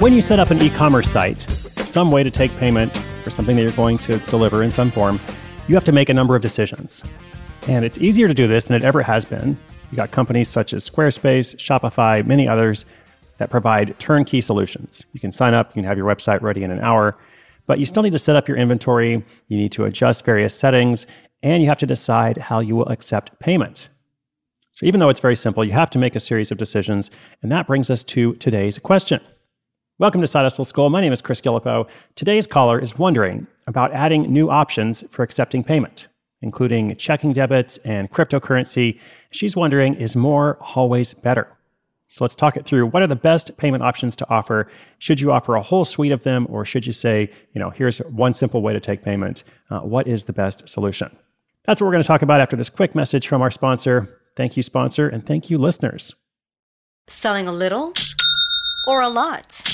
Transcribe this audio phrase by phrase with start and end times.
[0.00, 1.42] When you set up an e commerce site,
[1.86, 5.20] some way to take payment for something that you're going to deliver in some form,
[5.68, 7.02] you have to make a number of decisions.
[7.68, 9.56] And it's easier to do this than it ever has been.
[9.90, 12.84] You got companies such as Squarespace, Shopify, many others
[13.38, 15.04] that provide turnkey solutions.
[15.12, 17.16] You can sign up, you can have your website ready in an hour,
[17.66, 21.06] but you still need to set up your inventory, you need to adjust various settings,
[21.42, 23.88] and you have to decide how you will accept payment.
[24.72, 27.52] So, even though it's very simple, you have to make a series of decisions, and
[27.52, 29.20] that brings us to today's question.
[30.00, 30.90] Welcome to Side Hustle School.
[30.90, 31.86] My name is Chris Guillebeau.
[32.16, 36.08] Today's caller is wondering about adding new options for accepting payment,
[36.42, 38.98] including checking debits and cryptocurrency.
[39.30, 41.46] She's wondering is more always better?
[42.08, 42.86] So let's talk it through.
[42.86, 44.68] What are the best payment options to offer?
[44.98, 47.98] Should you offer a whole suite of them, or should you say, you know, here's
[47.98, 49.44] one simple way to take payment?
[49.70, 51.16] Uh, what is the best solution?
[51.66, 54.18] That's what we're going to talk about after this quick message from our sponsor.
[54.34, 56.16] Thank you, sponsor, and thank you, listeners.
[57.06, 57.92] Selling a little
[58.88, 59.73] or a lot?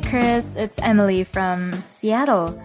[0.00, 0.56] Chris.
[0.56, 2.62] It's Emily from Seattle.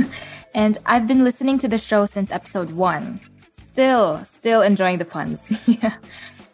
[0.54, 3.20] and I've been listening to the show since episode one.
[3.50, 5.68] Still, still enjoying the puns.
[5.68, 5.96] yeah.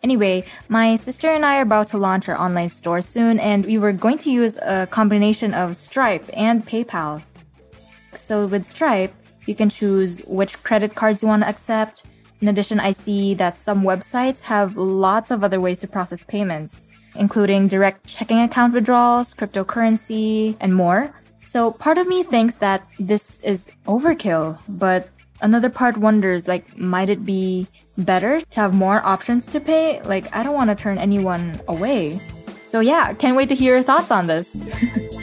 [0.02, 3.78] Anyway, my sister and I are about to launch our online store soon, and we
[3.78, 7.22] were going to use a combination of Stripe and PayPal.
[8.12, 9.14] So with Stripe,
[9.46, 12.04] you can choose which credit cards you want to accept.
[12.40, 16.92] In addition, I see that some websites have lots of other ways to process payments
[17.14, 21.14] including direct checking account withdrawals, cryptocurrency, and more.
[21.40, 25.08] So part of me thinks that this is overkill, but
[25.40, 30.02] another part wonders like, might it be better to have more options to pay?
[30.02, 32.20] Like, I don't want to turn anyone away.
[32.64, 34.54] So yeah, can't wait to hear your thoughts on this.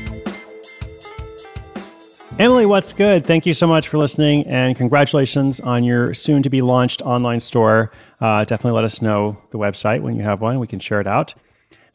[2.37, 3.25] Emily, what's good?
[3.25, 7.39] Thank you so much for listening and congratulations on your soon to be launched online
[7.39, 7.91] store.
[8.19, 10.59] Uh, definitely let us know the website when you have one.
[10.59, 11.33] We can share it out.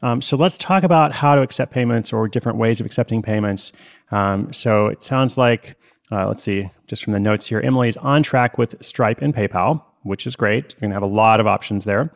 [0.01, 3.71] Um, so let's talk about how to accept payments or different ways of accepting payments.
[4.11, 5.75] Um, so it sounds like,
[6.11, 9.83] uh, let's see, just from the notes here, Emily's on track with Stripe and PayPal,
[10.03, 10.73] which is great.
[10.73, 12.13] You're going to have a lot of options there.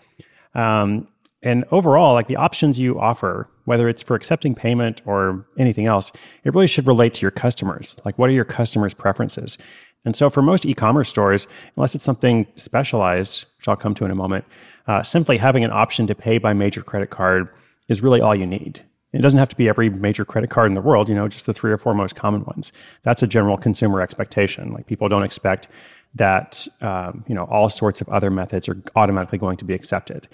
[0.54, 1.08] Um,
[1.44, 6.12] and overall, like the options you offer, whether it's for accepting payment or anything else,
[6.44, 8.00] it really should relate to your customers.
[8.04, 9.58] Like, what are your customers' preferences?
[10.06, 14.12] And so for most e-commerce stores, unless it's something specialized, which I'll come to in
[14.12, 14.46] a moment,
[14.88, 17.50] uh, simply having an option to pay by major credit card
[17.88, 18.82] is really all you need.
[19.14, 21.46] It doesn't have to be every major credit card in the world, you know, just
[21.46, 22.74] the three or four most common ones.
[23.04, 24.74] That's a general consumer expectation.
[24.74, 25.70] Like people don't expect
[26.16, 30.28] that, um, you know, all sorts of other methods are automatically going to be accepted.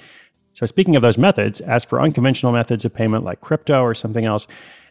[0.53, 4.25] So speaking of those methods, as for unconventional methods of payment like crypto or something
[4.25, 4.47] else,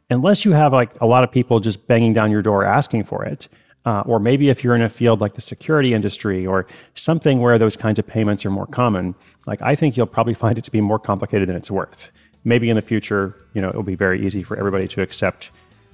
[0.09, 3.25] unless you have like a lot of people just banging down your door asking for
[3.25, 3.49] it,
[3.87, 7.59] uh, or maybe if you're in a field like the security industry or something where
[7.59, 9.15] those kinds of payments are more common,
[9.47, 12.11] like I think you'll probably find it to be more complicated than it's worth.
[12.45, 15.51] Maybe in the future, you know, it'll be very easy for everybody to accept,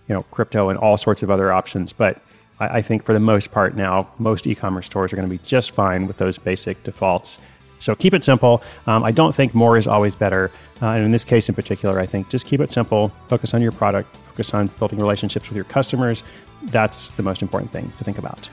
[0.08, 1.92] you know, crypto and all sorts of other options.
[1.92, 2.22] But
[2.60, 5.42] I, I think for the most part now, most e-commerce stores are going to be
[5.44, 7.38] just fine with those basic defaults.
[7.78, 8.62] So keep it simple.
[8.86, 10.50] Um, I don't think more is always better.
[10.80, 13.60] Uh, and in this case in particular, I think just keep it simple, focus on
[13.60, 16.22] your product, focus on building relationships with your customers.
[16.64, 18.48] That's the most important thing to think about.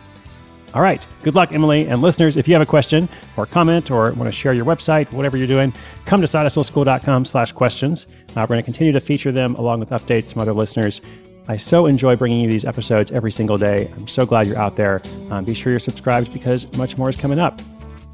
[0.73, 1.05] All right.
[1.21, 1.87] Good luck, Emily.
[1.87, 5.11] And listeners, if you have a question or comment or want to share your website,
[5.11, 5.73] whatever you're doing,
[6.05, 8.07] come to sidehustleschool.com slash questions.
[8.29, 11.01] Uh, we're going to continue to feature them along with updates from other listeners.
[11.47, 13.91] I so enjoy bringing you these episodes every single day.
[13.97, 15.01] I'm so glad you're out there.
[15.29, 17.61] Um, be sure you're subscribed because much more is coming up.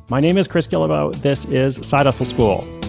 [0.10, 1.16] My name is Chris Guillebeau.
[1.22, 2.89] This is Side Hustle School.